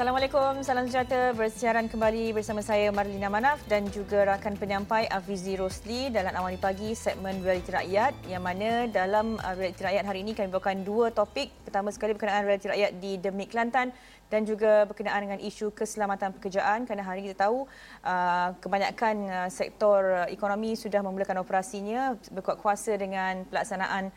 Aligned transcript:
Assalamualaikum, 0.00 0.64
salam 0.64 0.88
sejahtera 0.88 1.36
bersiaran 1.36 1.84
kembali 1.84 2.32
bersama 2.32 2.64
saya 2.64 2.88
Marlina 2.88 3.28
Manaf 3.28 3.60
dan 3.68 3.84
juga 3.92 4.24
rakan 4.32 4.56
penyampai 4.56 5.04
Afizi 5.12 5.60
Rosli 5.60 6.08
dalam 6.08 6.32
awal 6.40 6.56
pagi 6.56 6.96
segmen 6.96 7.44
Realiti 7.44 7.68
Rakyat 7.68 8.16
yang 8.24 8.40
mana 8.40 8.88
dalam 8.88 9.36
uh, 9.36 9.52
Realiti 9.52 9.84
Rakyat 9.84 10.08
hari 10.08 10.24
ini 10.24 10.32
kami 10.32 10.48
bawakan 10.48 10.88
dua 10.88 11.12
topik. 11.12 11.52
Pertama 11.68 11.92
sekali 11.92 12.16
berkenaan 12.16 12.48
Realiti 12.48 12.72
Rakyat 12.72 12.96
di 12.96 13.20
Demik 13.20 13.52
Kelantan 13.52 13.92
dan 14.32 14.48
juga 14.48 14.88
berkenaan 14.88 15.20
dengan 15.20 15.36
isu 15.36 15.68
keselamatan 15.76 16.32
pekerjaan 16.32 16.88
kerana 16.88 17.04
hari 17.04 17.20
ini 17.20 17.36
kita 17.36 17.52
tahu 17.52 17.68
uh, 18.00 18.56
kebanyakan 18.56 19.16
uh, 19.28 19.48
sektor 19.52 20.24
ekonomi 20.32 20.80
sudah 20.80 21.04
memulakan 21.04 21.44
operasinya 21.44 22.16
berkuat 22.32 22.56
kuasa 22.56 22.96
dengan 22.96 23.44
pelaksanaan 23.52 24.08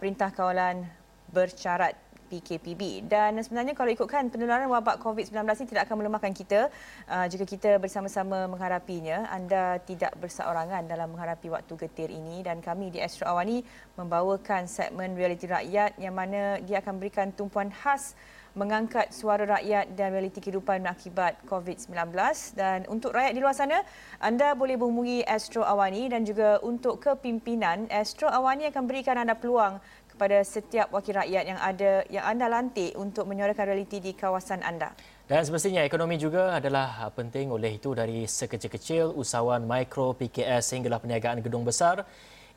perintah 0.00 0.32
kawalan 0.32 0.88
bersyarat 1.28 2.07
PKPB. 2.28 3.08
Dan 3.08 3.40
sebenarnya 3.40 3.72
kalau 3.72 3.88
ikutkan 3.88 4.28
penularan 4.28 4.68
wabak 4.68 5.00
COVID-19 5.00 5.34
ini 5.64 5.68
tidak 5.72 5.88
akan 5.88 5.96
melemahkan 6.04 6.32
kita 6.36 6.68
uh, 7.08 7.26
jika 7.26 7.48
kita 7.48 7.70
bersama-sama 7.80 8.44
menghadapinya. 8.44 9.26
Anda 9.32 9.80
tidak 9.82 10.14
berseorangan 10.20 10.84
dalam 10.84 11.16
menghadapi 11.16 11.48
waktu 11.48 11.72
getir 11.88 12.12
ini 12.12 12.44
dan 12.44 12.60
kami 12.60 12.92
di 12.92 13.00
Astro 13.00 13.26
Awani 13.32 13.64
membawakan 13.96 14.68
segmen 14.68 15.16
realiti 15.16 15.48
rakyat 15.48 15.96
yang 15.96 16.12
mana 16.12 16.60
dia 16.60 16.84
akan 16.84 17.00
berikan 17.00 17.32
tumpuan 17.32 17.72
khas 17.72 18.12
mengangkat 18.58 19.14
suara 19.14 19.46
rakyat 19.46 19.94
dan 19.94 20.10
realiti 20.10 20.42
kehidupan 20.42 20.82
akibat 20.90 21.38
COVID-19 21.46 22.10
dan 22.58 22.82
untuk 22.90 23.14
rakyat 23.14 23.32
di 23.36 23.40
luar 23.42 23.54
sana 23.54 23.86
anda 24.18 24.56
boleh 24.58 24.74
menghubungi 24.74 25.22
Astro 25.22 25.62
Awani 25.62 26.10
dan 26.10 26.26
juga 26.26 26.58
untuk 26.66 26.98
kepimpinan 26.98 27.86
Astro 27.86 28.26
Awani 28.26 28.66
akan 28.66 28.82
berikan 28.90 29.14
anda 29.14 29.38
peluang 29.38 29.78
kepada 30.18 30.42
setiap 30.42 30.90
wakil 30.90 31.14
rakyat 31.14 31.46
yang 31.46 31.60
ada 31.62 32.02
yang 32.10 32.26
anda 32.26 32.50
lantik 32.50 32.90
untuk 32.98 33.22
menyuarakan 33.30 33.70
realiti 33.70 34.02
di 34.02 34.18
kawasan 34.18 34.66
anda. 34.66 34.90
Dan 35.30 35.46
semestinya 35.46 35.86
ekonomi 35.86 36.18
juga 36.18 36.58
adalah 36.58 37.06
penting 37.14 37.54
oleh 37.54 37.78
itu 37.78 37.94
dari 37.94 38.26
sekecil-kecil 38.26 39.14
usahawan 39.14 39.62
mikro 39.62 40.18
PKS 40.18 40.74
sehinggalah 40.74 40.98
perniagaan 40.98 41.38
gedung 41.38 41.62
besar. 41.62 42.02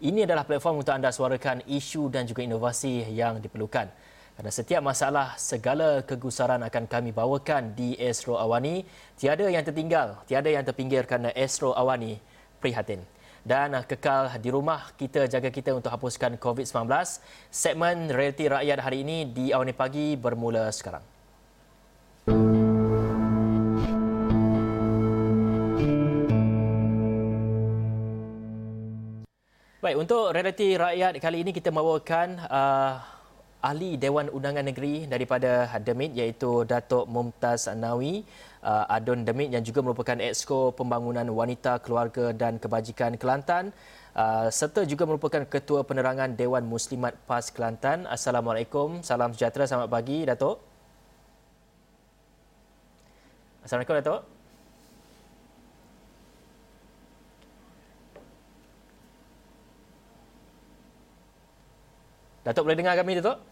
Ini 0.02 0.26
adalah 0.26 0.42
platform 0.42 0.82
untuk 0.82 0.98
anda 0.98 1.14
suarakan 1.14 1.62
isu 1.70 2.10
dan 2.10 2.26
juga 2.26 2.42
inovasi 2.42 3.06
yang 3.14 3.38
diperlukan. 3.38 3.94
Kerana 4.34 4.50
setiap 4.50 4.82
masalah, 4.82 5.38
segala 5.38 6.02
kegusaran 6.02 6.66
akan 6.66 6.90
kami 6.90 7.14
bawakan 7.14 7.78
di 7.78 7.94
Astro 8.02 8.42
Awani. 8.42 8.82
Tiada 9.22 9.46
yang 9.46 9.62
tertinggal, 9.62 10.18
tiada 10.26 10.50
yang 10.50 10.66
terpinggir 10.66 11.06
kerana 11.06 11.30
Astro 11.38 11.78
Awani 11.78 12.18
prihatin 12.58 13.06
dan 13.42 13.74
uh, 13.74 13.84
kekal 13.86 14.30
di 14.38 14.50
rumah 14.54 14.94
kita 14.94 15.26
jaga 15.26 15.50
kita 15.50 15.74
untuk 15.74 15.90
hapuskan 15.90 16.38
COVID-19. 16.38 16.86
Segmen 17.50 18.10
Realiti 18.14 18.46
Rakyat 18.46 18.80
hari 18.82 19.02
ini 19.02 19.26
di 19.30 19.50
awal 19.50 19.74
pagi 19.74 20.14
bermula 20.14 20.70
sekarang. 20.70 21.02
Baik, 29.82 29.98
untuk 29.98 30.30
Realiti 30.30 30.78
Rakyat 30.78 31.18
kali 31.18 31.42
ini 31.42 31.50
kita 31.50 31.74
membawakan 31.74 32.38
uh, 32.46 33.21
ahli 33.62 33.94
Dewan 33.94 34.28
Undangan 34.34 34.66
Negeri 34.66 35.06
daripada 35.06 35.70
Demit 35.78 36.18
iaitu 36.18 36.66
Datuk 36.66 37.06
Mumtaz 37.06 37.70
Nawi 37.70 38.26
uh, 38.66 38.90
Adun 38.90 39.22
Demit 39.22 39.54
yang 39.54 39.62
juga 39.62 39.86
merupakan 39.86 40.18
Exco 40.18 40.74
Pembangunan 40.74 41.30
Wanita 41.30 41.78
Keluarga 41.78 42.34
dan 42.34 42.58
Kebajikan 42.58 43.22
Kelantan 43.22 43.70
uh, 44.18 44.50
serta 44.50 44.82
juga 44.90 45.06
merupakan 45.06 45.46
Ketua 45.46 45.86
Penerangan 45.86 46.34
Dewan 46.34 46.66
Muslimat 46.66 47.14
PAS 47.30 47.54
Kelantan. 47.54 48.10
Assalamualaikum, 48.10 49.06
salam 49.06 49.30
sejahtera, 49.38 49.70
selamat 49.70 49.90
pagi 49.94 50.26
Datuk. 50.26 50.58
Assalamualaikum 53.62 53.98
Datuk. 54.02 54.22
Datuk 62.42 62.66
boleh 62.66 62.74
dengar 62.74 62.98
kami 62.98 63.22
Datuk? 63.22 63.51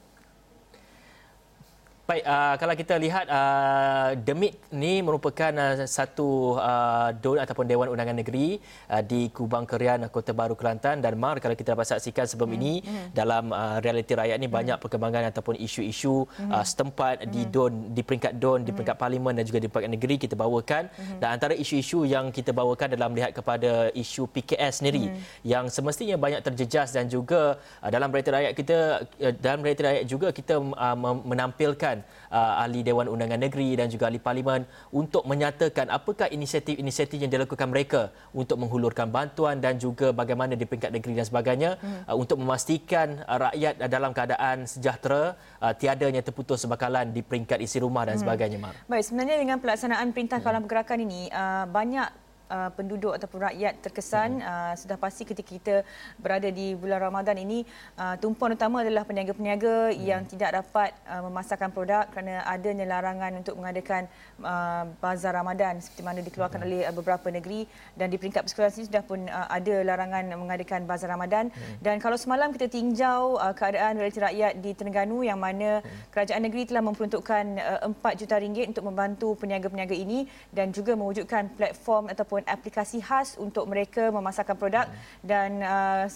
Baik, 2.10 2.26
uh, 2.26 2.58
kalau 2.58 2.74
kita 2.74 2.98
lihat 2.98 3.30
uh, 3.30 4.18
Demit 4.18 4.58
ni 4.74 4.98
merupakan 5.06 5.54
uh, 5.54 5.86
satu 5.86 6.58
uh, 6.58 7.14
DUN 7.14 7.38
ataupun 7.38 7.70
Dewan 7.70 7.94
Undangan 7.94 8.18
Negeri 8.18 8.58
uh, 8.90 9.06
di 9.06 9.30
Kubang 9.30 9.70
Kerian, 9.70 10.02
Kota 10.10 10.34
Baru 10.34 10.58
Kelantan 10.58 11.06
dan 11.06 11.14
Mar 11.22 11.38
kalau 11.38 11.54
kita 11.54 11.78
dapat 11.78 11.86
saksikan 11.86 12.26
sebelum 12.26 12.50
mm. 12.50 12.58
ini 12.58 12.74
mm. 12.82 13.06
dalam 13.14 13.54
uh, 13.54 13.78
realiti 13.78 14.18
rakyat 14.18 14.42
ni 14.42 14.50
mm. 14.50 14.56
banyak 14.58 14.78
perkembangan 14.82 15.30
ataupun 15.30 15.62
isu-isu 15.62 16.26
mm. 16.26 16.50
uh, 16.50 16.66
setempat 16.66 17.16
mm. 17.22 17.26
di 17.30 17.42
DUN, 17.46 17.74
di 17.94 18.02
peringkat 18.02 18.42
DUN, 18.42 18.66
di 18.66 18.74
peringkat 18.74 18.98
Parlimen 18.98 19.38
dan 19.38 19.46
juga 19.46 19.62
di 19.62 19.70
peringkat 19.70 19.94
negeri 19.94 20.16
kita 20.18 20.34
bawakan 20.34 20.90
mm. 20.90 21.22
dan 21.22 21.30
antara 21.38 21.54
isu-isu 21.54 22.10
yang 22.10 22.34
kita 22.34 22.50
bawakan 22.58 22.90
dalam 22.90 23.14
melihat 23.14 23.38
kepada 23.38 23.94
isu 23.94 24.26
PKS 24.34 24.82
sendiri 24.82 25.14
mm. 25.14 25.46
yang 25.46 25.70
semestinya 25.70 26.18
banyak 26.18 26.42
terjejas 26.42 26.90
dan 26.90 27.06
juga 27.06 27.62
uh, 27.86 27.90
dalam 27.94 28.10
realiti 28.10 28.34
rakyat 28.34 28.54
kita 28.58 28.78
uh, 29.06 29.34
dalam 29.38 29.62
realiti 29.62 29.86
rakyat 29.86 30.06
juga 30.10 30.34
kita 30.34 30.58
uh, 30.58 30.98
menampilkan 31.22 31.99
uh, 32.32 32.62
ahli 32.64 32.82
Dewan 32.86 33.08
Undangan 33.10 33.40
Negeri 33.40 33.76
dan 33.76 33.88
juga 33.92 34.08
ahli 34.08 34.22
Parlimen 34.22 34.66
untuk 34.94 35.26
menyatakan 35.26 35.92
apakah 35.92 36.30
inisiatif-inisiatif 36.30 37.20
yang 37.22 37.32
dilakukan 37.32 37.68
mereka 37.70 38.14
untuk 38.32 38.58
menghulurkan 38.62 39.10
bantuan 39.10 39.60
dan 39.60 39.78
juga 39.78 40.12
bagaimana 40.16 40.54
di 40.56 40.66
peringkat 40.66 40.92
negeri 40.94 41.14
dan 41.20 41.26
sebagainya 41.28 41.72
hmm. 41.78 42.02
uh, 42.10 42.16
untuk 42.16 42.40
memastikan 42.40 43.22
uh, 43.26 43.50
rakyat 43.50 43.74
dalam 43.90 44.12
keadaan 44.16 44.66
sejahtera 44.66 45.36
uh, 45.60 45.74
tiadanya 45.76 46.24
terputus 46.24 46.64
sebakalan 46.64 47.12
di 47.12 47.22
peringkat 47.26 47.60
isi 47.60 47.82
rumah 47.82 48.08
dan 48.08 48.18
hmm. 48.18 48.24
sebagainya. 48.24 48.58
Mar. 48.60 48.76
Baik, 48.88 49.04
sebenarnya 49.08 49.38
dengan 49.40 49.58
pelaksanaan 49.60 50.12
perintah 50.12 50.40
kawalan 50.44 50.62
hmm. 50.62 50.68
pergerakan 50.68 51.00
ini 51.06 51.22
uh, 51.32 51.66
banyak 51.70 52.29
uh, 52.50 52.70
penduduk 52.74 53.16
ataupun 53.16 53.40
rakyat 53.48 53.80
terkesan 53.80 54.42
hmm. 54.42 54.50
uh, 54.50 54.74
sudah 54.76 54.98
pasti 54.98 55.24
ketika 55.24 55.50
kita 55.50 55.76
berada 56.20 56.50
di 56.50 56.74
bulan 56.76 57.00
Ramadan 57.00 57.38
ini 57.40 57.64
uh, 57.96 58.18
tumpuan 58.18 58.58
utama 58.58 58.82
adalah 58.82 59.06
peniaga-peniaga 59.06 59.94
hmm. 59.94 59.98
yang 60.02 60.22
tidak 60.26 60.60
dapat 60.60 60.92
uh, 61.08 61.24
memasarkan 61.30 61.70
produk 61.72 62.10
kerana 62.10 62.44
adanya 62.50 62.86
larangan 62.90 63.32
untuk 63.40 63.56
mengadakan 63.56 64.10
uh, 64.42 64.90
bazar 65.00 65.38
Ramadan 65.38 65.80
seperti 65.80 66.02
mana 66.02 66.20
dikeluarkan 66.26 66.60
hmm. 66.60 66.68
oleh 66.68 66.82
uh, 66.90 66.94
beberapa 66.94 67.28
negeri 67.30 67.70
dan 67.96 68.10
di 68.10 68.18
peringkat 68.18 68.44
persekutuan 68.44 68.74
sini 68.74 68.86
sudah 68.90 69.04
pun 69.06 69.20
uh, 69.30 69.48
ada 69.48 69.86
larangan 69.86 70.26
mengadakan 70.36 70.90
bazar 70.90 71.14
Ramadan 71.14 71.54
hmm. 71.54 71.86
dan 71.86 72.02
kalau 72.02 72.18
semalam 72.18 72.50
kita 72.52 72.68
tinjau 72.68 73.38
uh, 73.38 73.54
keadaan 73.54 74.02
realiti 74.02 74.20
rakyat 74.20 74.58
di 74.60 74.74
Terengganu 74.74 75.22
yang 75.22 75.38
mana 75.38 75.80
hmm. 75.80 76.12
kerajaan 76.12 76.42
negeri 76.44 76.66
telah 76.66 76.84
memperuntukkan 76.84 77.44
uh, 77.86 77.98
4 78.04 78.20
juta 78.20 78.36
ringgit 78.42 78.66
untuk 78.74 78.86
membantu 78.90 79.38
peniaga-peniaga 79.38 79.94
ini 79.94 80.26
dan 80.50 80.74
juga 80.74 80.98
mewujudkan 80.98 81.54
platform 81.54 82.10
ataupun 82.10 82.39
ataupun 82.40 82.48
aplikasi 82.48 83.04
khas 83.04 83.36
untuk 83.36 83.68
mereka 83.68 84.08
memasarkan 84.12 84.56
produk. 84.56 84.88
Dan 85.20 85.60
uh, 85.60 86.08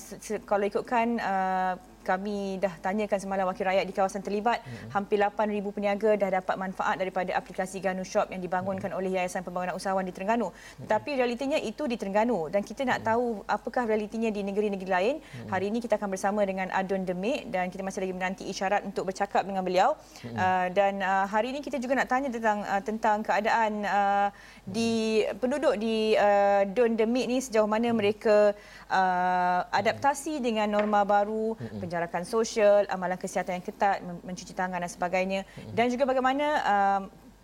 kalau 0.47 0.63
ikutkan 0.63 1.19
uh, 1.19 1.73
kami 2.03 2.59
dah 2.59 2.75
tanyakan 2.83 3.17
semalam 3.17 3.47
wakil 3.47 3.63
rakyat 3.63 3.85
di 3.87 3.95
kawasan 3.95 4.19
terlibat 4.19 4.59
hmm. 4.59 4.91
hampir 4.91 5.17
8000 5.17 5.63
peniaga 5.71 6.11
dah 6.19 6.29
dapat 6.43 6.55
manfaat 6.59 6.99
daripada 6.99 7.31
aplikasi 7.39 7.79
Ganu 7.79 8.03
Shop 8.03 8.27
yang 8.29 8.43
dibangunkan 8.43 8.91
hmm. 8.91 8.99
oleh 8.99 9.15
Yayasan 9.15 9.41
Pembangunan 9.47 9.73
Usahawan 9.79 10.03
di 10.03 10.11
Terengganu 10.11 10.51
hmm. 10.51 10.85
tetapi 10.85 11.15
realitinya 11.15 11.57
itu 11.57 11.87
di 11.87 11.95
Terengganu 11.95 12.51
dan 12.51 12.61
kita 12.61 12.83
nak 12.83 13.01
hmm. 13.01 13.07
tahu 13.07 13.25
apakah 13.47 13.87
realitinya 13.87 14.29
di 14.29 14.43
negeri-negeri 14.43 14.89
lain 14.91 15.15
hmm. 15.23 15.49
hari 15.49 15.71
ini 15.71 15.79
kita 15.79 15.95
akan 15.95 16.09
bersama 16.11 16.43
dengan 16.43 16.67
Adun 16.75 17.07
Demik 17.07 17.47
dan 17.47 17.71
kita 17.71 17.81
masih 17.81 18.03
lagi 18.03 18.13
menanti 18.13 18.43
isyarat 18.51 18.83
untuk 18.83 19.07
bercakap 19.07 19.47
dengan 19.47 19.63
beliau 19.63 19.95
hmm. 20.27 20.35
uh, 20.35 20.67
dan 20.75 20.99
uh, 20.99 21.25
hari 21.31 21.55
ini 21.55 21.63
kita 21.63 21.79
juga 21.79 22.03
nak 22.03 22.11
tanya 22.11 22.27
tentang 22.27 22.59
uh, 22.67 22.81
tentang 22.83 23.17
keadaan 23.23 23.71
uh, 23.87 24.27
di 24.67 25.23
penduduk 25.39 25.79
di 25.79 26.19
uh, 26.19 26.67
Don 26.67 26.99
Demik 26.99 27.25
ni 27.31 27.39
sejauh 27.39 27.65
mana 27.65 27.95
mereka 27.95 28.51
uh, 28.91 29.59
adaptasi 29.71 30.43
dengan 30.43 30.67
norma 30.67 31.07
baru 31.07 31.55
hmm 31.55 31.92
penjarakan 31.93 32.25
sosial, 32.25 32.89
amalan 32.89 33.21
kesihatan 33.21 33.61
yang 33.61 33.65
ketat, 33.69 34.01
mencuci 34.01 34.57
tangan 34.57 34.81
dan 34.81 34.89
sebagainya. 34.89 35.45
Dan 35.69 35.93
juga 35.93 36.09
bagaimana 36.09 36.45
um, 36.65 37.01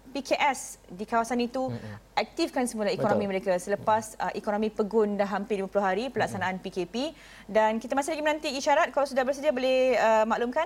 PKS 0.09 0.81
di 0.89 1.05
kawasan 1.05 1.37
itu 1.45 1.69
mm-hmm. 1.69 2.17
aktifkan 2.17 2.65
semula 2.65 2.89
ekonomi 2.89 3.29
Betul. 3.29 3.31
mereka 3.37 3.51
selepas 3.61 4.17
uh, 4.17 4.33
ekonomi 4.33 4.73
pegun 4.73 5.21
dah 5.21 5.29
hampir 5.29 5.61
50 5.61 5.69
hari 5.77 6.09
pelaksanaan 6.09 6.57
mm-hmm. 6.57 6.73
PKP. 6.81 6.95
Dan 7.45 7.77
kita 7.77 7.93
masih 7.93 8.17
lagi 8.17 8.25
menanti 8.25 8.49
isyarat. 8.57 8.89
Kalau 8.89 9.05
sudah 9.05 9.21
bersedia 9.21 9.53
boleh 9.53 10.01
uh, 10.01 10.25
maklumkan? 10.25 10.65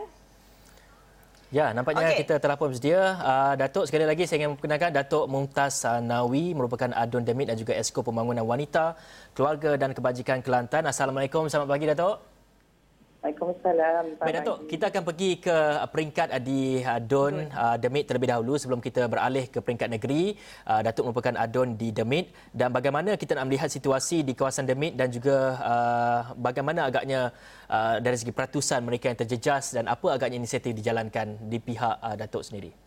Ya, 1.52 1.76
nampaknya 1.76 2.16
okay. 2.16 2.24
kita 2.24 2.40
telah 2.40 2.56
pun 2.56 2.72
bersedia. 2.72 3.20
Uh, 3.20 3.54
Datuk, 3.60 3.84
sekali 3.92 4.08
lagi 4.08 4.24
saya 4.24 4.48
ingin 4.48 4.56
memperkenalkan 4.56 4.96
Datuk 4.96 5.28
Mumtaz 5.28 5.84
uh, 5.84 6.00
Nawi 6.00 6.56
merupakan 6.56 6.88
Adun 6.96 7.28
Demit 7.28 7.52
dan 7.52 7.60
juga 7.60 7.76
Esko 7.76 8.00
Pembangunan 8.00 8.48
Wanita, 8.48 8.96
Keluarga 9.36 9.76
dan 9.76 9.92
Kebajikan 9.92 10.40
Kelantan. 10.40 10.88
Assalamualaikum, 10.88 11.52
selamat 11.52 11.68
pagi 11.68 11.86
Datuk. 11.92 12.33
Waalaikumsalam. 13.24 14.20
Baik 14.20 14.36
Datuk, 14.44 14.58
kita 14.68 14.92
akan 14.92 15.04
pergi 15.08 15.32
ke 15.40 15.56
peringkat 15.88 16.28
di 16.44 16.84
uh, 16.84 17.00
Don 17.00 17.48
uh, 17.56 17.80
Demit 17.80 18.04
terlebih 18.04 18.28
dahulu 18.28 18.60
sebelum 18.60 18.84
kita 18.84 19.08
beralih 19.08 19.48
ke 19.48 19.64
peringkat 19.64 19.88
negeri. 19.96 20.36
Uh, 20.68 20.84
Datuk 20.84 21.08
merupakan 21.08 21.32
Adon 21.40 21.80
di 21.80 21.96
Demit 21.96 22.36
dan 22.52 22.76
bagaimana 22.76 23.16
kita 23.16 23.40
nak 23.40 23.48
melihat 23.48 23.72
situasi 23.72 24.28
di 24.28 24.36
kawasan 24.36 24.68
Demit 24.68 25.00
dan 25.00 25.08
juga 25.08 25.56
uh, 25.56 26.20
bagaimana 26.36 26.92
agaknya 26.92 27.32
uh, 27.72 28.04
dari 28.04 28.20
segi 28.20 28.36
peratusan 28.36 28.84
mereka 28.84 29.08
yang 29.08 29.16
terjejas 29.16 29.72
dan 29.72 29.88
apa 29.88 30.20
agaknya 30.20 30.44
inisiatif 30.44 30.76
dijalankan 30.76 31.48
di 31.48 31.64
pihak 31.64 32.04
uh, 32.04 32.20
Datuk 32.20 32.44
sendiri. 32.44 32.83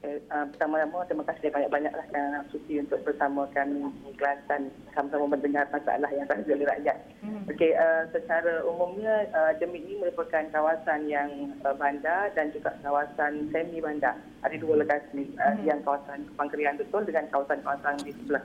Uh, 0.00 0.48
pertama-tama 0.56 1.04
terima 1.04 1.24
kasih 1.28 1.52
banyak-banyaklah 1.52 2.06
kerana 2.08 2.40
suci 2.48 2.80
untuk 2.80 3.04
bersama 3.04 3.44
kami 3.52 3.84
di 4.00 4.16
Kelantan 4.16 4.72
sama-sama 4.96 5.36
mendengar 5.36 5.68
masalah 5.68 6.08
yang 6.08 6.24
terjadi 6.24 6.56
oleh 6.56 6.68
rakyat. 6.72 6.96
Hmm. 7.20 7.44
Okey, 7.52 7.76
uh, 7.76 8.08
secara 8.08 8.64
umumnya 8.64 9.28
uh, 9.36 9.52
Demit 9.60 9.84
ini 9.84 10.00
merupakan 10.00 10.40
kawasan 10.56 11.04
yang 11.04 11.52
uh, 11.68 11.76
bandar 11.76 12.32
dan 12.32 12.48
juga 12.48 12.72
kawasan 12.80 13.52
semi 13.52 13.76
bandar. 13.84 14.16
Ada 14.40 14.56
dua 14.56 14.80
lokasi 14.80 15.36
uh, 15.36 15.52
hmm. 15.52 15.68
yang 15.68 15.84
kawasan 15.84 16.24
Pangkerian 16.32 16.80
betul 16.80 17.04
dengan 17.04 17.28
kawasan-kawasan 17.28 18.00
di 18.00 18.16
sebelah 18.16 18.44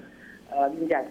uh, 0.52 0.68
Binjai. 0.76 1.08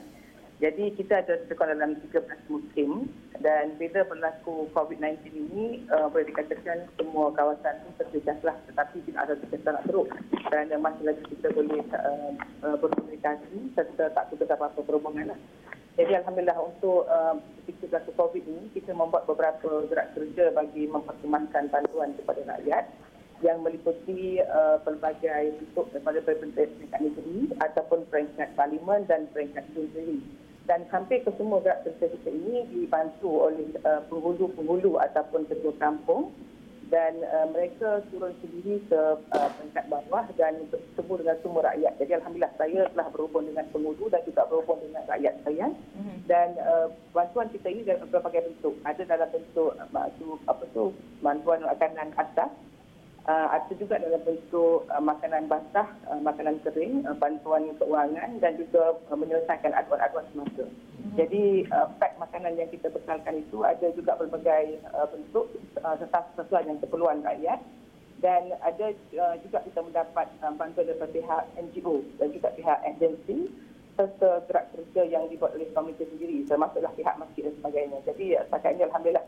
Jadi 0.63 0.95
kita 0.95 1.19
ada 1.19 1.35
sekolah 1.51 1.75
dalam 1.75 1.99
13 1.99 2.25
musim 2.47 3.11
dan 3.43 3.75
bila 3.75 4.07
berlaku 4.07 4.71
COVID-19 4.71 5.35
ini 5.35 5.83
uh, 5.91 6.07
boleh 6.07 6.31
dikatakan 6.31 6.87
semua 6.95 7.35
kawasan 7.35 7.83
itu 7.83 7.91
terjejaslah 7.99 8.55
tetapi 8.71 9.03
tidak 9.11 9.21
ada 9.27 9.35
terkesan 9.35 9.83
teruk 9.91 10.15
kerana 10.47 10.79
masih 10.79 11.11
lagi 11.11 11.27
kita 11.27 11.51
boleh 11.51 11.83
uh, 11.91 12.31
berkomunikasi 12.79 13.75
serta 13.75 14.15
tak 14.15 14.31
ada 14.31 14.55
apa-apa 14.55 14.79
perhubungan 14.87 15.35
lah. 15.35 15.39
Jadi 15.99 16.23
Alhamdulillah 16.23 16.59
untuk 16.63 17.11
uh, 17.11 17.35
ketika 17.67 17.99
berlaku 17.99 18.13
COVID 18.15 18.45
ini 18.47 18.65
kita 18.79 18.95
membuat 18.95 19.27
beberapa 19.27 19.91
gerak 19.91 20.15
kerja 20.15 20.55
bagi 20.55 20.87
memperkemaskan 20.87 21.67
bantuan 21.75 22.15
kepada 22.15 22.47
rakyat 22.55 22.95
yang 23.43 23.59
meliputi 23.59 24.39
uh, 24.39 24.79
pelbagai 24.87 25.59
bentuk 25.59 25.91
daripada 25.91 26.23
peringkat 26.23 26.71
negeri 27.03 27.51
ataupun 27.59 28.07
peringkat 28.07 28.55
parlimen 28.55 29.03
dan 29.11 29.27
peringkat 29.35 29.67
negeri 29.75 30.23
dan 30.65 30.81
hampir 30.89 31.21
ke 31.21 31.31
semua 31.37 31.61
gerak 31.61 31.85
kerja 31.85 32.09
kita 32.09 32.31
ini 32.33 32.65
dibantu 32.73 33.53
oleh 33.53 33.69
uh, 33.85 34.01
penghulu-penghulu 34.09 34.97
ataupun 34.97 35.45
ketua 35.45 35.77
kampung 35.77 36.33
dan 36.89 37.21
uh, 37.27 37.49
mereka 37.53 38.05
turun 38.13 38.33
sendiri 38.41 38.81
ke 38.89 39.01
uh, 39.19 39.49
peringkat 39.57 39.85
bawah 39.89 40.25
dan 40.37 40.57
bertemu 40.69 41.13
dengan 41.21 41.37
semua 41.41 41.63
rakyat. 41.73 41.93
Jadi 42.01 42.13
Alhamdulillah 42.17 42.55
saya 42.61 42.81
telah 42.93 43.07
berhubung 43.13 43.45
dengan 43.49 43.67
penghulu 43.73 44.05
dan 44.13 44.21
juga 44.29 44.47
berhubung 44.47 44.81
dengan 44.85 45.05
rakyat 45.09 45.35
saya. 45.43 45.67
Mm-hmm. 45.73 46.17
Dan 46.29 46.49
uh, 46.61 46.87
bantuan 47.13 47.49
kita 47.53 47.67
ini 47.73 47.83
dalam 47.89 48.09
berbagai 48.09 48.53
bentuk. 48.53 48.75
Ada 48.85 49.03
dalam 49.05 49.29
bentuk 49.33 49.73
uh, 49.75 50.39
apa 50.49 50.65
tu 50.77 50.93
bantuan 51.25 51.61
makanan 51.65 52.13
atas 52.15 52.53
uh, 53.29 53.49
ada 53.57 53.73
juga 53.77 54.01
dalam 54.01 54.21
bentuk 54.23 54.85
uh, 54.89 55.03
makanan 55.03 55.49
basah, 55.49 55.89
uh, 56.09 56.21
makanan 56.21 56.61
kering, 56.65 57.05
uh, 57.09 57.17
bantuan 57.17 57.73
keuangan 57.81 58.41
dan 58.41 58.57
juga 58.61 58.97
uh, 59.09 59.17
menyelesaikan 59.17 59.73
aduan-aduan 59.73 60.27
semasa. 60.33 60.65
Mm-hmm. 60.65 61.15
Jadi 61.17 61.45
uh, 61.73 61.89
pack 62.01 62.17
makanan 62.21 62.57
yang 62.61 62.69
kita 62.69 62.93
bekalkan 62.93 63.41
itu 63.41 63.65
ada 63.65 63.87
juga 63.97 64.17
berbagai 64.21 64.81
uh, 64.93 65.09
bentuk 65.09 65.47
uh, 65.81 65.97
sesuai 66.37 66.69
dengan 66.69 66.81
keperluan 66.85 67.25
rakyat 67.25 67.61
dan 68.21 68.57
ada 68.65 68.93
uh, 69.21 69.37
juga 69.45 69.59
kita 69.69 69.81
mendapat 69.85 70.27
uh, 70.41 70.53
bantuan 70.57 70.89
daripada 70.89 71.13
pihak 71.13 71.43
NGO 71.61 72.01
dan 72.21 72.29
juga 72.33 72.49
pihak 72.57 72.79
agensi 72.89 73.53
serta 73.95 74.43
gerak 74.51 74.75
kerja 74.75 75.07
yang 75.07 75.31
dibuat 75.31 75.55
oleh 75.55 75.71
komite 75.71 76.03
sendiri 76.03 76.43
termasuklah 76.51 76.91
pihak 76.99 77.15
masjid 77.15 77.47
dan 77.47 77.55
sebagainya. 77.63 77.99
Jadi 78.03 78.35
setakat 78.35 78.75
ini 78.75 78.83
Alhamdulillah 78.91 79.27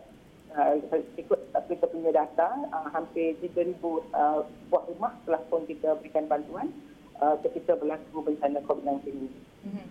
uh, 0.57 0.73
ikut 1.21 1.41
kita 1.69 1.87
punya 1.87 2.11
data 2.11 2.49
uh, 2.73 2.89
hampir 2.91 3.37
3,000 3.45 3.77
uh, 3.79 4.43
buah 4.73 4.85
rumah 4.89 5.13
telah 5.29 5.43
pun 5.53 5.69
kita 5.69 5.95
berikan 6.01 6.25
bantuan 6.27 6.73
uh, 7.21 7.37
ketika 7.45 7.77
berlaku 7.77 8.25
bencana 8.25 8.65
COVID-19 8.65 9.05
ini. 9.13 9.29
Mm-hmm. 9.67 9.87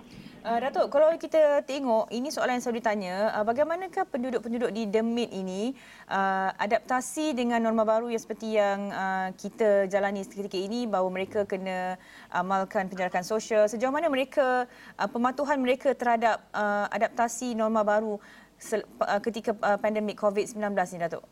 Uh, 0.45 0.61
Datuk, 0.61 0.93
kalau 0.93 1.09
kita 1.17 1.65
tengok, 1.65 2.05
ini 2.13 2.29
soalan 2.29 2.61
yang 2.61 2.63
selalu 2.69 2.77
ditanya, 2.77 3.33
uh, 3.33 3.41
bagaimanakah 3.41 4.05
penduduk-penduduk 4.13 4.69
di 4.77 4.85
Demit 4.85 5.33
ini 5.33 5.73
uh, 6.05 6.53
adaptasi 6.61 7.33
dengan 7.33 7.65
norma 7.65 7.81
baru 7.81 8.13
yang 8.13 8.21
seperti 8.21 8.53
yang 8.53 8.93
uh, 8.93 9.33
kita 9.33 9.89
jalani 9.89 10.21
ketika 10.21 10.53
ini 10.53 10.85
bahawa 10.85 11.09
mereka 11.09 11.49
kena 11.49 11.97
amalkan 12.29 12.85
penjarakan 12.85 13.25
sosial. 13.25 13.65
Sejauh 13.65 13.89
mana 13.89 14.05
mereka, 14.05 14.69
uh, 15.01 15.09
pematuhan 15.09 15.57
mereka 15.57 15.97
terhadap 15.97 16.45
uh, 16.53 16.93
adaptasi 16.93 17.57
norma 17.57 17.81
baru 17.81 18.21
ketika 19.21 19.51
uh, 19.61 19.77
pandemik 19.79 20.19
COVID-19 20.19 20.61
ini, 20.95 20.99
Datuk? 21.05 21.23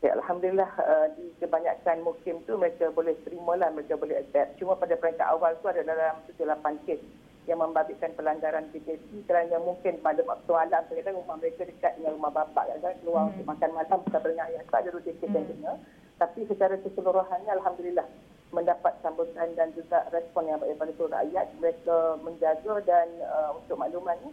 Ya, 0.00 0.16
Alhamdulillah 0.16 0.70
uh, 0.80 1.06
di 1.12 1.28
kebanyakan 1.44 2.00
mukim 2.00 2.40
tu 2.48 2.56
mereka 2.56 2.88
boleh 2.88 3.12
terima 3.20 3.52
lah, 3.60 3.68
mereka 3.68 4.00
boleh 4.00 4.16
adapt. 4.16 4.56
Cuma 4.56 4.72
pada 4.72 4.96
peringkat 4.96 5.28
awal 5.28 5.52
tu 5.60 5.68
ada 5.68 5.84
dalam 5.84 6.16
7-8 6.40 6.88
kes 6.88 7.00
yang 7.44 7.60
membabitkan 7.60 8.12
pelanggaran 8.16 8.68
PKP 8.72 9.28
kerana 9.28 9.60
mungkin 9.60 10.00
pada 10.00 10.20
waktu 10.24 10.52
alam 10.54 10.86
terkadang 10.88 11.20
rumah 11.20 11.36
mereka 11.40 11.64
dekat 11.64 11.96
dengan 11.96 12.16
rumah 12.16 12.32
bapa 12.32 12.62
kan 12.68 12.94
keluar 13.00 13.26
hmm. 13.26 13.30
untuk 13.32 13.46
makan 13.48 13.70
malam 13.74 13.98
bukan 14.06 14.20
beringat 14.20 14.46
ayah 14.52 14.62
tu 14.64 14.74
ada 14.76 14.88
rutin 14.92 15.14
kes 15.20 15.30
yang 15.32 15.44
hmm. 15.44 15.52
kena. 15.56 15.72
Tapi 16.20 16.40
secara 16.48 16.74
keseluruhannya 16.80 17.50
Alhamdulillah 17.60 18.06
mendapat 18.50 18.92
sambutan 19.04 19.48
dan 19.54 19.68
juga 19.72 20.04
respon 20.10 20.48
yang 20.48 20.58
baik 20.58 20.74
daripada 20.74 20.92
seluruh 20.96 21.14
rakyat. 21.16 21.46
Mereka 21.60 21.96
menjaga 22.24 22.74
dan 22.88 23.06
uh, 23.20 23.50
untuk 23.56 23.76
maklumannya 23.76 24.30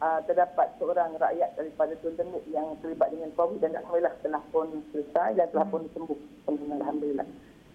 uh, 0.00 0.20
terdapat 0.24 0.72
seorang 0.80 1.14
rakyat 1.20 1.54
daripada 1.54 1.92
Tundemuk 2.00 2.42
yang 2.48 2.74
terlibat 2.80 3.12
dengan 3.12 3.30
COVID 3.36 3.60
dan 3.60 3.76
Alhamdulillah 3.78 4.16
telah 4.24 4.42
pun 4.50 4.68
selesai 4.90 5.36
dan 5.36 5.46
telah 5.52 5.66
pun 5.68 5.84
sembuh. 5.92 6.18
Alhamdulillah. 6.50 7.28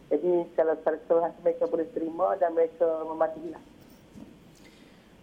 Jadi 0.05 0.33
kalau 0.53 0.73
secara 0.81 0.97
keseluruhan 1.01 1.31
mereka 1.41 1.63
boleh 1.65 1.87
terima 1.93 2.27
dan 2.37 2.53
mereka 2.53 2.87
mematuhilah. 3.05 3.63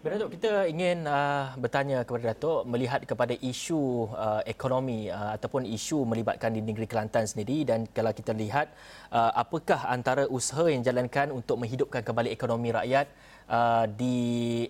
Datuk, 0.03 0.35
kita 0.35 0.67
ingin 0.67 1.07
uh, 1.07 1.55
bertanya 1.55 2.03
kepada 2.03 2.35
Datuk 2.35 2.67
melihat 2.67 3.07
kepada 3.07 3.39
isu 3.39 4.11
uh, 4.11 4.43
ekonomi 4.43 5.07
uh, 5.07 5.31
ataupun 5.39 5.63
isu 5.63 6.03
melibatkan 6.03 6.51
di 6.51 6.59
negeri 6.59 6.91
Kelantan 6.91 7.23
sendiri 7.23 7.63
dan 7.63 7.87
kalau 7.87 8.11
kita 8.11 8.35
lihat 8.35 8.67
uh, 9.15 9.31
apakah 9.31 9.87
antara 9.87 10.27
usaha 10.27 10.67
yang 10.67 10.83
dijalankan 10.83 11.31
untuk 11.31 11.55
menghidupkan 11.55 12.03
kembali 12.03 12.35
ekonomi 12.35 12.75
rakyat 12.75 13.07
uh, 13.53 13.85
di 13.85 14.17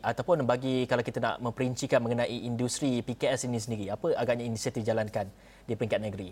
ataupun 0.03 0.43
bagi 0.43 0.83
kalau 0.83 1.01
kita 1.01 1.23
nak 1.23 1.39
memperincikan 1.39 2.03
mengenai 2.03 2.43
industri 2.43 2.99
PKS 2.99 3.47
ini 3.47 3.59
sendiri 3.59 3.85
apa 3.87 4.11
agaknya 4.19 4.43
inisiatif 4.43 4.83
dijalankan 4.83 5.31
di 5.63 5.73
peringkat 5.79 6.01
negeri? 6.03 6.29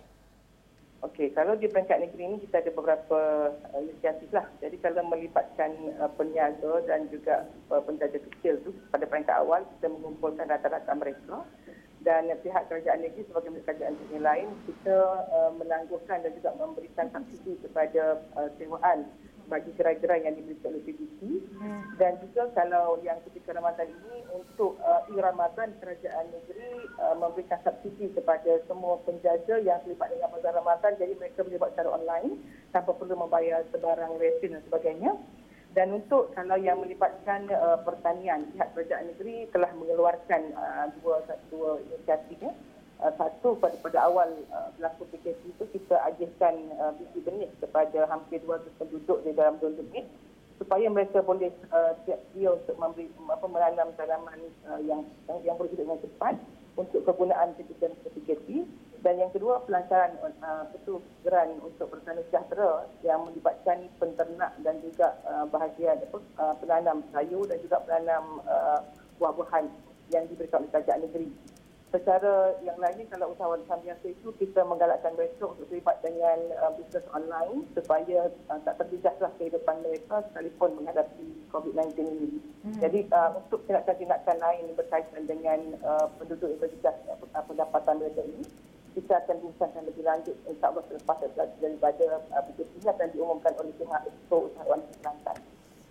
Okey, 1.02 1.34
kalau 1.34 1.58
di 1.58 1.66
peringkat 1.66 1.98
negeri 1.98 2.24
ini 2.30 2.38
kita 2.46 2.62
ada 2.62 2.72
beberapa 2.78 3.50
uh, 3.74 3.82
inisiatif 3.82 4.30
lah. 4.30 4.46
Jadi 4.62 4.78
kalau 4.78 5.02
melibatkan 5.10 5.74
uh, 5.98 6.12
peniaga 6.14 6.86
dan 6.86 7.10
juga 7.10 7.50
uh, 7.74 7.82
penjaja 7.82 8.22
kecil 8.22 8.62
tu 8.62 8.70
pada 8.94 9.10
peringkat 9.10 9.34
awal 9.34 9.66
kita 9.78 9.90
mengumpulkan 9.90 10.46
data-data 10.46 10.94
mereka. 10.94 11.42
Dan 12.02 12.34
pihak 12.42 12.66
kerajaan 12.66 13.06
negeri 13.06 13.30
sebagai 13.30 13.62
kerajaan 13.62 13.94
negeri 13.94 14.20
lain 14.26 14.48
kita 14.66 14.98
uh, 15.30 15.54
menangguhkan 15.54 16.22
dan 16.22 16.34
juga 16.34 16.50
memberikan 16.58 17.10
subsidi 17.14 17.62
kepada 17.62 18.22
uh, 18.34 18.50
sewaan 18.58 19.06
bagi 19.52 19.76
gerai-gerai 19.76 20.24
yang 20.24 20.40
diberikan 20.40 20.72
oleh 20.72 20.84
PBC 20.88 21.20
hmm. 21.60 22.00
dan 22.00 22.16
juga 22.24 22.48
kalau 22.56 22.96
yang 23.04 23.20
ketika 23.28 23.52
Ramadan 23.52 23.92
ini 23.92 24.24
untuk 24.32 24.80
uh, 24.80 25.04
e-Ramadan 25.12 25.76
kerajaan 25.84 26.32
negeri 26.32 26.88
uh, 26.96 27.20
memberikan 27.20 27.60
subsidi 27.68 28.16
kepada 28.16 28.64
semua 28.72 29.04
penjaja 29.04 29.60
yang 29.60 29.84
terlibat 29.84 30.08
dengan 30.16 30.32
bazar 30.32 30.56
Ramadan 30.56 30.96
jadi 30.96 31.14
mereka 31.20 31.44
boleh 31.44 31.60
buat 31.60 31.76
secara 31.76 31.92
online 31.92 32.40
tanpa 32.72 32.96
perlu 32.96 33.20
membayar 33.20 33.60
sebarang 33.76 34.16
resin 34.16 34.56
dan 34.56 34.64
sebagainya. 34.72 35.12
Dan 35.72 35.96
untuk 35.96 36.36
kalau 36.36 36.60
yang 36.60 36.84
melibatkan 36.84 37.48
uh, 37.48 37.80
pertanian 37.88 38.44
pihak 38.52 38.76
kerajaan 38.76 39.08
negeri 39.08 39.48
telah 39.56 39.72
mengeluarkan 39.72 40.52
uh, 40.52 40.92
dua 41.00 41.24
dua 41.48 41.80
inisiatif 41.80 42.44
ya 42.44 42.52
Uh, 43.02 43.10
satu 43.18 43.58
pada 43.58 43.74
pada 43.82 43.98
awal 44.06 44.30
uh, 44.54 44.70
berlaku 44.78 45.10
PKP 45.10 45.58
itu 45.58 45.64
kita 45.74 45.98
agihkan 46.06 46.54
uh, 46.78 46.94
biji 46.94 47.26
benih 47.26 47.50
kepada 47.58 48.06
hampir 48.06 48.38
200 48.46 48.62
penduduk 48.78 49.26
di 49.26 49.34
dalam 49.34 49.58
Dun 49.58 49.74
Demit 49.74 50.06
supaya 50.62 50.86
mereka 50.86 51.26
boleh 51.26 51.50
uh, 51.74 51.98
siap 52.06 52.22
sedia 52.30 52.54
untuk 52.54 52.78
memberi 52.78 53.10
apa 53.26 53.46
menanam 53.50 53.90
tanaman 53.98 54.38
uh, 54.70 54.78
yang 54.86 55.02
yang, 55.26 55.38
yang 55.42 55.56
boleh 55.58 55.74
hidup 55.74 55.90
dengan 55.90 56.02
cepat 56.06 56.36
untuk 56.78 57.02
kegunaan 57.02 57.58
ketika 57.58 57.90
PKP 58.14 58.70
dan 59.02 59.18
yang 59.18 59.34
kedua 59.34 59.66
pelancaran 59.66 60.14
uh, 60.22 60.70
betul 60.70 61.02
geran 61.26 61.58
untuk 61.66 61.90
pertanian 61.90 62.22
sejahtera 62.30 62.86
yang 63.02 63.26
melibatkan 63.26 63.90
penternak 63.98 64.54
dan 64.62 64.78
juga 64.86 65.18
uh, 65.26 65.50
bahagian 65.50 65.98
apa, 66.06 66.22
uh, 66.38 66.54
penanam 66.62 67.02
sayur 67.10 67.50
dan 67.50 67.58
juga 67.66 67.82
penanam 67.82 68.46
uh, 68.46 68.86
buah-buahan 69.18 69.66
yang 70.14 70.30
diberikan 70.30 70.62
oleh 70.62 70.70
kerajaan 70.70 71.02
negeri 71.02 71.28
secara 71.92 72.56
yang 72.64 72.80
lain 72.80 73.04
kalau 73.12 73.36
usahawan 73.36 73.60
usaha 73.68 73.76
biasa 73.84 74.06
itu 74.08 74.32
kita 74.40 74.64
menggalakkan 74.64 75.12
mereka 75.20 75.44
untuk 75.44 75.68
terlibat 75.68 76.00
dengan 76.00 76.40
uh, 76.64 76.72
bisnes 76.80 77.04
online 77.12 77.68
supaya 77.76 78.32
uh, 78.48 78.60
tak 78.64 78.80
terjejaslah 78.80 79.28
kehidupan 79.36 79.76
mereka 79.84 80.24
sekalipun 80.32 80.80
menghadapi 80.80 81.28
COVID-19 81.52 81.92
ini. 82.00 82.30
Hmm. 82.64 82.80
Jadi 82.80 83.00
uh, 83.12 83.36
untuk 83.44 83.68
tindakan-tindakan 83.68 84.38
lain 84.40 84.66
berkaitan 84.80 85.24
dengan 85.28 85.60
uh, 85.84 86.08
penduduk 86.16 86.48
yang 86.56 86.62
terjejas 86.64 86.96
uh, 87.12 87.44
pendapatan 87.44 88.00
mereka 88.00 88.24
ini, 88.24 88.44
kita 88.96 89.14
akan 89.28 89.36
bincangkan 89.44 89.84
lebih 89.84 90.04
lanjut 90.08 90.36
insyaAllah 90.48 90.84
selepas 90.88 91.18
daripada 91.60 92.08
uh, 92.32 92.42
PKP 92.48 92.88
akan 92.88 93.08
diumumkan 93.12 93.52
oleh 93.60 93.76
pihak 93.76 94.02
Expo 94.08 94.48
Usahawan 94.48 94.80
Kelantan. 95.04 95.38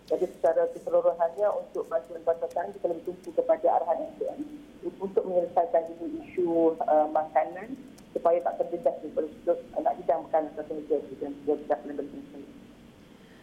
Jadi 0.09 0.27
secara 0.33 0.67
keseluruhannya 0.75 1.49
untuk 1.61 1.87
bantuan-bantuan 1.87 2.73
kita 2.73 2.89
lebih 2.89 3.05
tumpu 3.05 3.31
kepada 3.31 3.79
arahan 3.79 4.11
SDM 4.17 4.60
untuk 5.01 5.23
menyelesaikan 5.29 5.83
isu, 5.97 6.05
isu 6.25 6.47
uh, 6.85 7.07
makanan 7.13 7.77
supaya 8.11 8.43
tak 8.43 8.59
terjejas 8.65 8.95
di 9.05 9.09
penduduk 9.15 9.59
nak 9.79 9.95
hidang 10.01 10.21
makanan 10.27 10.51
negara 10.57 11.13
dan 11.21 11.31
juga 11.43 11.55
tidak 11.63 11.79
berhenti. 11.85 12.41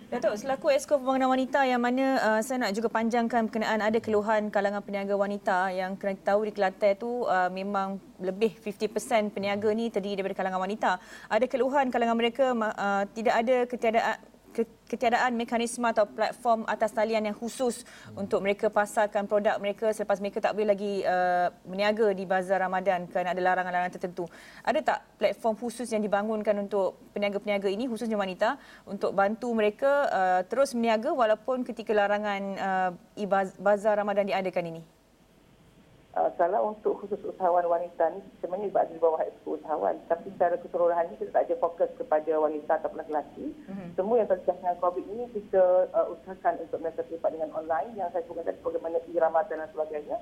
Datuk, 0.07 0.39
selaku 0.39 0.71
Esko 0.71 0.95
Pembangunan 1.03 1.35
Wanita 1.35 1.67
yang 1.67 1.83
mana 1.83 2.15
uh, 2.23 2.39
saya 2.39 2.63
nak 2.63 2.71
juga 2.71 2.87
panjangkan 2.87 3.51
berkenaan 3.51 3.83
ada 3.83 3.99
keluhan 3.99 4.47
kalangan 4.47 4.79
peniaga 4.79 5.19
wanita 5.19 5.67
yang 5.75 5.99
kena 5.99 6.15
tahu 6.23 6.47
di 6.47 6.55
Kelantan 6.55 6.95
tu 6.95 7.27
uh, 7.27 7.51
memang 7.51 7.99
lebih 8.15 8.55
50% 8.55 9.35
peniaga 9.35 9.67
ni 9.75 9.91
terdiri 9.91 10.23
daripada 10.23 10.39
kalangan 10.39 10.63
wanita. 10.63 10.95
Ada 11.27 11.43
keluhan 11.51 11.91
kalangan 11.91 12.15
mereka 12.15 12.55
uh, 12.55 13.03
tidak 13.11 13.35
ada 13.35 13.55
ketiadaan 13.67 14.15
ketiadaan 14.87 15.35
mekanisme 15.35 15.83
atau 15.83 16.07
platform 16.07 16.63
atas 16.65 16.95
talian 16.95 17.27
yang 17.27 17.37
khusus 17.37 17.83
hmm. 17.83 18.23
untuk 18.23 18.39
mereka 18.39 18.71
pasarkan 18.71 19.27
produk 19.27 19.59
mereka 19.59 19.91
selepas 19.91 20.17
mereka 20.23 20.39
tak 20.39 20.55
boleh 20.55 20.73
lagi 20.73 20.93
uh, 21.03 21.51
berniaga 21.67 22.15
di 22.15 22.23
bazar 22.23 22.63
Ramadan 22.63 23.05
kerana 23.11 23.35
ada 23.35 23.41
larangan-larangan 23.43 23.93
tertentu. 23.93 24.25
Ada 24.63 24.79
tak 24.81 24.99
platform 25.21 25.55
khusus 25.59 25.91
yang 25.91 26.01
dibangunkan 26.01 26.55
untuk 26.57 27.11
peniaga-peniaga 27.11 27.67
ini 27.67 27.85
khususnya 27.85 28.17
wanita 28.17 28.57
untuk 28.87 29.11
bantu 29.13 29.51
mereka 29.53 29.91
uh, 30.09 30.41
terus 30.47 30.71
berniaga 30.73 31.11
walaupun 31.11 31.67
ketika 31.67 31.91
larangan 31.91 32.41
uh, 32.57 32.91
bazar 33.59 33.99
Ramadan 33.99 34.25
diadakan 34.31 34.65
ini? 34.73 34.96
Uh, 36.17 36.33
kalau 36.33 36.73
untuk 36.73 36.97
khusus 36.97 37.21
usahawan 37.21 37.69
wanita 37.69 38.09
ni 38.09 38.25
sebenarnya 38.41 38.73
berada 38.73 38.89
di 38.89 38.97
bawah 38.97 39.21
eksko 39.21 39.61
usahawan 39.61 40.01
tapi 40.09 40.33
secara 40.33 40.57
keseluruhannya 40.57 41.13
kita 41.21 41.29
tak 41.29 41.45
ada 41.45 41.55
fokus 41.61 41.93
kepada 41.93 42.31
wanita 42.41 42.81
atau 42.81 42.89
lelaki. 42.97 43.53
Mm-hmm. 43.53 43.93
Semua 43.93 44.15
yang 44.17 44.25
terkait 44.25 44.57
dengan 44.57 44.81
COVID 44.81 45.05
ini 45.13 45.29
kita 45.29 45.93
uh, 45.93 46.09
usahakan 46.09 46.57
untuk 46.65 46.81
mereka 46.81 47.05
terlibat 47.05 47.37
dengan 47.37 47.53
online 47.53 47.93
yang 47.93 48.09
saya 48.09 48.25
sebutkan 48.25 48.49
tadi 48.49 48.65
bagaimana 48.65 48.97
e-Ramadan 49.05 49.61
dan 49.61 49.69
sebagainya 49.69 50.17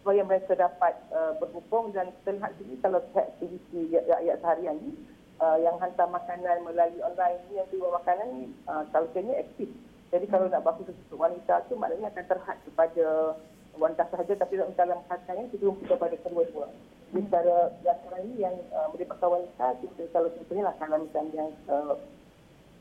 supaya 0.00 0.20
mereka 0.24 0.52
dapat 0.56 0.94
uh, 1.12 1.36
berhubung 1.36 1.92
dan 1.92 2.08
kita 2.24 2.40
lihat 2.40 2.52
sini 2.56 2.74
kalau 2.80 3.04
aktiviti 3.12 3.82
rakyat 4.00 4.36
seharian 4.40 4.80
ni 4.80 4.96
uh, 5.44 5.60
yang 5.60 5.76
hantar 5.76 6.08
makanan 6.08 6.64
melalui 6.64 7.04
online 7.04 7.44
ni 7.52 7.60
yang 7.60 7.68
jual 7.68 7.92
makanan 7.92 8.26
ni 8.32 8.42
uh, 8.64 8.80
kalau 8.96 9.12
aktif. 9.12 9.68
Jadi 10.08 10.24
kalau 10.24 10.48
nak 10.48 10.64
baku 10.64 10.88
untuk 10.88 11.20
wanita 11.20 11.68
tu 11.68 11.76
maknanya 11.76 12.08
akan 12.16 12.24
terhad 12.32 12.56
kepada 12.64 13.36
wanita 13.78 14.04
sahaja 14.10 14.34
tapi 14.38 14.54
dalam 14.56 15.00
katanya 15.10 15.44
kita 15.50 15.70
pun 15.70 15.84
kepada 15.86 16.16
kedua-dua. 16.22 16.66
Jadi 17.14 17.20
secara 17.30 17.56
yang 17.86 17.98
sekarang 18.02 18.22
ini 18.26 18.36
yang 18.42 18.56
uh, 18.74 18.88
melibatkan 18.90 19.28
wanita, 19.30 19.66
kita 19.78 20.02
kalau 20.10 20.28
sebetulnya 20.34 20.64
lah 20.66 20.74
kalau 20.82 20.96
misalnya 21.02 21.34
yang 21.34 21.50
uh, 21.70 21.94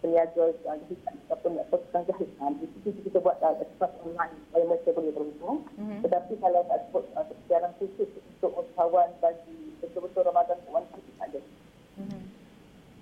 peniaga 0.02 0.46
uh, 0.66 0.78
ataupun 1.30 1.52
tukang 1.70 2.04
jahit, 2.10 2.30
uh, 2.42 2.52
di 2.58 2.66
situ 2.82 3.00
kita 3.08 3.18
buat 3.22 3.38
uh, 3.46 3.56
express 3.62 3.94
online 4.02 4.34
supaya 4.50 4.64
mereka 4.68 4.90
boleh 4.92 5.14
berhubung. 5.14 5.58
Mm-hmm. 5.78 6.00
Tetapi 6.02 6.34
kalau 6.42 6.62
tak 6.66 6.80
sebut 6.90 7.06
uh, 7.14 7.26
secara 7.30 7.68
khusus 7.78 8.10
untuk 8.10 8.52
usahawan 8.58 9.10
bagi 9.22 9.58
betul-betul 9.86 10.22
Ramadan 10.26 10.58
wanita 10.70 10.98
tidak 10.98 11.22
ada. 11.30 11.40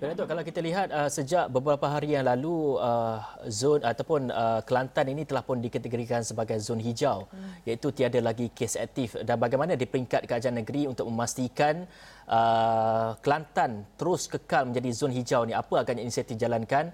Dan 0.02 0.18
Datuk, 0.18 0.34
kalau 0.34 0.42
kita 0.42 0.58
lihat 0.58 0.90
uh, 0.90 1.06
sejak 1.06 1.46
beberapa 1.46 1.86
hari 1.86 2.18
yang 2.18 2.26
lalu 2.26 2.74
uh, 2.74 3.22
zon 3.46 3.86
ataupun 3.86 4.34
uh, 4.34 4.58
Kelantan 4.66 5.14
ini 5.14 5.22
telah 5.22 5.46
pun 5.46 5.62
dikategorikan 5.62 6.26
sebagai 6.26 6.58
zon 6.58 6.82
hijau 6.82 7.30
hmm. 7.30 7.51
Iaitu 7.62 7.94
tiada 7.94 8.18
lagi 8.18 8.50
kes 8.50 8.74
aktif. 8.78 9.18
Dan 9.22 9.38
bagaimana 9.38 9.78
di 9.78 9.86
peringkat 9.86 10.26
kerajaan 10.26 10.58
negeri 10.62 10.90
untuk 10.90 11.06
memastikan 11.06 11.86
uh, 12.26 13.14
Kelantan 13.22 13.86
terus 13.94 14.26
kekal 14.26 14.70
menjadi 14.70 14.88
zon 14.90 15.14
hijau 15.14 15.46
ni? 15.46 15.54
Apa 15.54 15.86
agaknya 15.86 16.02
inisiatif 16.02 16.34
dijalankan 16.34 16.90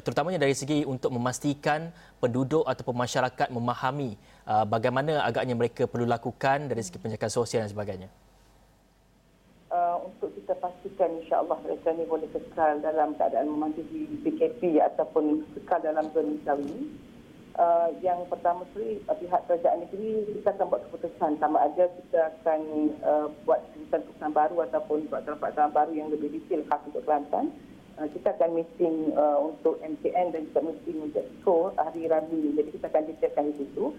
terutamanya 0.00 0.40
dari 0.40 0.54
segi 0.56 0.84
untuk 0.88 1.12
memastikan 1.12 1.92
penduduk 2.18 2.64
ataupun 2.64 2.96
masyarakat 2.96 3.48
memahami 3.52 4.16
uh, 4.48 4.64
bagaimana 4.64 5.22
agaknya 5.22 5.54
mereka 5.54 5.84
perlu 5.84 6.08
lakukan 6.08 6.66
dari 6.72 6.80
segi 6.80 6.98
penjagaan 6.98 7.32
sosial 7.32 7.62
dan 7.66 7.70
sebagainya. 7.70 8.08
Uh, 9.68 10.00
untuk 10.08 10.32
kita 10.32 10.56
pastikan 10.56 11.12
insya-Allah 11.20 11.60
mereka 11.60 11.92
ini 11.92 12.08
boleh 12.08 12.24
kekal 12.32 12.80
dalam 12.80 13.12
keadaan 13.20 13.52
mematuhi 13.52 14.08
PKP 14.24 14.80
ataupun 14.80 15.44
kekal 15.52 15.84
dalam 15.84 16.08
zona 16.16 16.32
hijau 16.32 16.56
ini. 16.64 17.07
Uh, 17.58 17.90
yang 18.06 18.22
pertama 18.30 18.62
sekali 18.70 19.02
pihak 19.02 19.42
kerajaan 19.50 19.82
negeri 19.82 20.30
kita 20.30 20.54
akan 20.54 20.70
buat 20.70 20.82
keputusan 20.86 21.42
sama 21.42 21.58
ada 21.66 21.90
kita 21.90 22.30
akan 22.38 22.60
uh, 23.02 23.26
buat 23.42 23.66
keputusan 23.74 24.30
baru 24.30 24.62
ataupun 24.70 25.10
buat 25.10 25.26
peraturan 25.26 25.74
baru 25.74 25.90
yang 25.90 26.06
lebih 26.14 26.38
detail 26.38 26.62
khas 26.70 26.86
untuk 26.86 27.02
Kelantan. 27.02 27.50
Uh, 27.98 28.06
kita 28.14 28.30
akan 28.38 28.62
meeting 28.62 29.10
uh, 29.18 29.42
untuk 29.42 29.82
MTN 29.82 30.30
dan 30.30 30.46
juga 30.46 30.70
meeting 30.70 31.10
untuk 31.10 31.26
SCO 31.42 31.74
hari 31.74 32.06
Rabu. 32.06 32.38
Jadi 32.54 32.70
kita 32.78 32.86
akan 32.94 33.02
detailkan 33.10 33.50
di 33.50 33.54
situ 33.58 33.90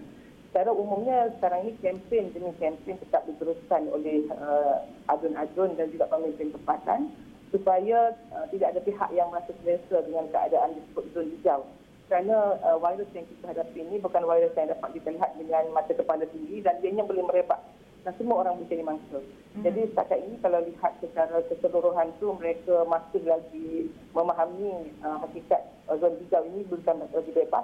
secara 0.50 0.74
umumnya 0.74 1.30
sekarang 1.38 1.68
ini 1.68 1.72
kempen 1.78 2.32
demi 2.34 2.50
kempen 2.58 2.96
tetap 2.96 3.22
diteruskan 3.28 3.86
oleh 3.92 4.26
uh, 4.34 4.82
adun-adun 5.06 5.78
dan 5.78 5.92
juga 5.94 6.08
pemimpin 6.08 6.50
tempatan 6.50 7.12
supaya 7.54 8.18
uh, 8.34 8.48
tidak 8.50 8.74
ada 8.74 8.80
pihak 8.82 9.10
yang 9.14 9.30
merasa 9.30 9.54
selesa 9.62 10.00
dengan 10.08 10.26
keadaan 10.32 10.74
disebut 10.74 11.04
zon 11.14 11.28
hijau. 11.38 11.62
Kerana 12.10 12.58
uh, 12.66 12.78
virus 12.82 13.06
yang 13.14 13.22
kita 13.30 13.54
hadapi 13.54 13.78
ini 13.86 14.02
bukan 14.02 14.26
virus 14.26 14.50
yang 14.58 14.74
dapat 14.74 14.88
kita 14.98 15.08
lihat 15.14 15.30
dengan 15.38 15.64
mata 15.70 15.94
kepala 15.94 16.26
sendiri 16.26 16.58
dan 16.66 16.82
dia 16.82 16.90
boleh 16.90 17.22
merebak 17.22 17.62
dan 18.02 18.12
semua 18.18 18.42
orang 18.42 18.58
boleh 18.58 18.66
jadi 18.66 18.82
mangsa. 18.82 19.22
Hmm. 19.22 19.62
Jadi 19.62 19.94
setakat 19.94 20.18
ini 20.18 20.36
kalau 20.42 20.58
lihat 20.66 20.92
secara 20.98 21.38
keseluruhan 21.46 22.10
tu 22.18 22.34
mereka 22.34 22.82
masih 22.90 23.22
lagi 23.22 23.94
memahami 24.10 24.90
uh, 25.06 25.22
hakikat 25.22 25.62
uh, 25.86 25.94
zon 26.02 26.18
hijau 26.18 26.42
ini 26.50 26.66
bukan 26.66 27.06
lagi 27.14 27.30
bebas 27.30 27.62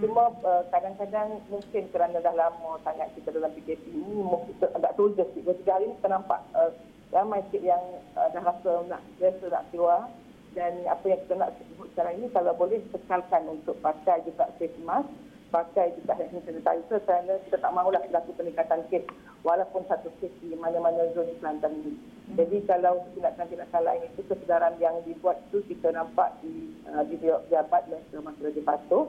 Cuma 0.00 0.32
uh, 0.40 0.64
kadang-kadang 0.72 1.36
mungkin 1.52 1.84
kerana 1.92 2.16
dah 2.24 2.32
lama 2.32 2.80
sangat 2.80 3.12
kita 3.12 3.28
dalam 3.28 3.52
PKP 3.52 3.92
ini 3.92 4.24
mungkin 4.24 4.56
agak 4.72 4.96
tolong 4.96 5.12
sikit. 5.20 5.52
Tiga 5.60 5.76
hari 5.76 5.92
ini 5.92 5.94
kita 6.00 6.08
nampak 6.08 6.40
uh, 6.56 6.72
ramai 7.12 7.44
sikit 7.48 7.76
yang 7.76 7.82
uh, 8.16 8.28
dah 8.32 8.40
rasa 8.40 8.72
nak 8.88 9.04
rasa 9.20 9.46
nak 9.52 9.68
keluar. 9.68 10.08
Dan 10.52 10.84
apa 10.84 11.04
yang 11.08 11.20
kita 11.24 11.34
nak 11.40 11.56
sebut 11.56 11.88
sekarang 11.96 12.20
ini 12.20 12.28
kalau 12.28 12.52
boleh 12.52 12.80
sekalkan 12.92 13.42
untuk 13.48 13.76
pakai 13.80 14.20
juga 14.28 14.52
face 14.60 14.76
mask, 14.84 15.08
pakai 15.52 15.92
juga 16.00 16.16
hand 16.16 16.32
sanitizer 16.44 16.98
kerana 17.04 17.36
kita 17.44 17.56
tak 17.60 17.72
mahulah 17.76 18.00
berlaku 18.00 18.32
peningkatan 18.40 18.80
kes 18.88 19.04
walaupun 19.44 19.84
satu 19.84 20.08
kes 20.18 20.32
di 20.40 20.56
mana-mana 20.56 21.12
zon 21.12 21.28
di 21.28 21.36
Kelantan 21.36 21.72
ini. 21.84 21.92
Jadi 22.32 22.64
kalau 22.64 23.04
tindakan-tindakan 23.12 23.82
lain 23.84 24.08
itu 24.08 24.24
kesedaran 24.24 24.80
yang 24.80 24.96
dibuat 25.04 25.36
itu 25.52 25.60
kita 25.68 25.92
nampak 25.92 26.32
di 26.40 26.72
uh, 26.88 27.04
di 27.04 27.20
jabat 27.52 27.84
mereka 27.92 28.24
masih 28.24 28.42
lagi 28.48 28.62
patuh 28.64 29.04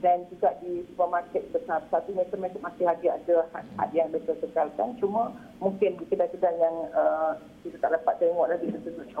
dan 0.00 0.24
juga 0.32 0.56
di 0.64 0.84
supermarket 0.88 1.44
besar. 1.52 1.84
Satu 1.92 2.12
mereka, 2.16 2.36
mereka 2.40 2.58
masih 2.60 2.84
lagi 2.88 3.06
ada 3.08 3.44
had-had 3.52 3.90
yang 3.92 4.08
mereka 4.08 4.32
kekalkan 4.40 4.96
cuma 4.96 5.32
mungkin 5.60 6.00
di 6.00 6.04
kedai-kedai 6.08 6.56
yang 6.56 6.76
uh, 6.96 7.36
kita 7.60 7.76
tak 7.84 8.00
dapat 8.00 8.16
tengok 8.16 8.48
lagi 8.48 8.66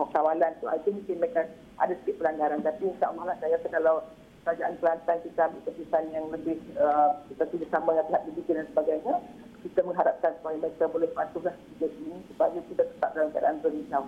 oh, 0.00 0.08
kawalan 0.08 0.52
tu 0.60 0.66
itu 0.72 0.88
mungkin 0.88 1.16
mereka 1.20 1.48
ada 1.76 1.92
sikit 2.00 2.16
pelanggaran. 2.16 2.64
Tapi 2.64 2.82
insyaAllah 2.88 3.24
lah 3.28 3.36
saya 3.38 3.60
rasa 3.60 3.68
kalau 3.68 3.96
kerajaan 4.40 4.74
Kelantan 4.80 5.18
kita 5.20 5.40
ambil 5.52 5.60
keputusan 5.68 6.04
yang 6.16 6.24
lebih 6.32 6.56
uh, 6.80 7.12
kita 7.28 7.44
tidak 7.52 7.68
sama 7.68 7.92
dengan 7.92 8.06
pihak 8.08 8.22
dibikin 8.32 8.56
dan 8.56 8.66
sebagainya 8.72 9.14
kita 9.60 9.80
mengharapkan 9.84 10.32
supaya 10.40 10.56
mereka 10.56 10.84
boleh 10.88 11.10
patuhlah 11.12 11.54
ini 11.76 12.16
supaya 12.32 12.56
kita 12.56 12.82
tetap 12.88 13.10
dalam 13.12 13.28
keadaan 13.36 13.60
berhijau. 13.60 14.04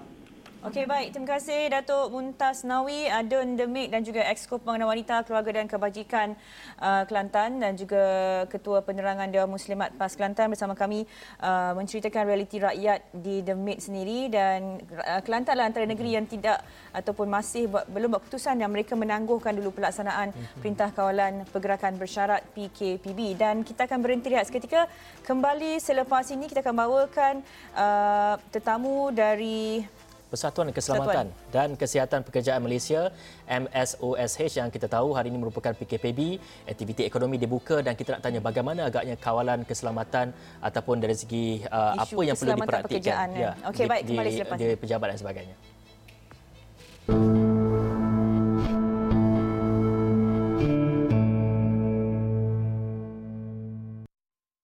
Okey 0.63 0.87
baik, 0.87 1.11
terima 1.11 1.27
kasih 1.27 1.75
Datuk 1.75 2.15
Muntaz 2.15 2.63
Nawi, 2.63 3.11
Adun 3.11 3.59
Demik 3.59 3.91
dan 3.91 4.07
juga 4.07 4.23
Exco 4.31 4.63
Pembangunan 4.63 4.95
Wanita 4.95 5.27
Keluarga 5.27 5.59
dan 5.59 5.67
Kebajikan 5.67 6.39
uh, 6.79 7.03
Kelantan 7.03 7.59
dan 7.59 7.75
juga 7.75 7.99
Ketua 8.47 8.79
Penerangan 8.79 9.27
Dewan 9.27 9.51
Muslimat 9.51 9.91
PAS 9.99 10.15
Kelantan 10.15 10.55
bersama 10.55 10.79
kami 10.79 11.03
uh, 11.43 11.75
menceritakan 11.75 12.31
realiti 12.31 12.63
rakyat 12.63 13.11
di 13.11 13.43
Demik 13.43 13.83
sendiri 13.83 14.31
dan 14.31 14.79
uh, 15.03 15.19
Kelantan 15.27 15.59
adalah 15.59 15.67
antara 15.67 15.83
negeri 15.83 16.15
yang 16.15 16.31
tidak 16.31 16.63
ataupun 16.95 17.27
masih 17.27 17.67
buat, 17.67 17.91
belum 17.91 18.15
buat 18.15 18.23
keputusan 18.23 18.63
yang 18.63 18.71
mereka 18.71 18.95
menangguhkan 18.95 19.59
dulu 19.59 19.75
pelaksanaan 19.75 20.31
Perintah 20.63 20.95
Kawalan 20.95 21.43
Pergerakan 21.51 21.99
Bersyarat 21.99 22.47
PKPB 22.55 23.35
dan 23.35 23.67
kita 23.67 23.91
akan 23.91 23.99
berhenti 23.99 24.31
lihat 24.31 24.47
seketika. 24.47 24.87
Kembali 25.27 25.83
selepas 25.83 26.31
ini 26.31 26.47
kita 26.47 26.63
akan 26.63 26.77
bawakan 26.87 27.35
uh, 27.75 28.39
tetamu 28.55 29.11
dari 29.11 29.83
Persatuan 30.33 30.73
Keselamatan 30.73 31.29
Persatuan. 31.29 31.53
dan 31.53 31.69
Kesihatan 31.77 32.21
Pekerjaan 32.25 32.65
Malaysia 32.65 33.13
MSOSH 33.45 34.65
yang 34.65 34.73
kita 34.73 34.89
tahu 34.89 35.13
hari 35.13 35.29
ini 35.29 35.37
merupakan 35.37 35.77
PKPB, 35.77 36.41
aktiviti 36.65 37.05
ekonomi 37.05 37.37
dibuka 37.37 37.85
dan 37.85 37.93
kita 37.93 38.17
nak 38.17 38.25
tanya 38.25 38.41
bagaimana 38.41 38.89
agaknya 38.89 39.21
kawalan 39.21 39.69
keselamatan 39.69 40.33
ataupun 40.65 41.05
dari 41.05 41.13
segi 41.13 41.61
uh, 41.69 42.01
apa 42.01 42.21
yang 42.25 42.33
perlu 42.33 42.57
diperhatikan 42.65 43.29
ya, 43.37 43.53
okay, 43.69 43.85
di, 43.85 43.91
baik, 43.93 44.03
kembali 44.09 44.31
di, 44.57 44.65
di 44.73 44.77
pejabat 44.81 45.07
dan 45.13 45.19
sebagainya. 45.21 45.57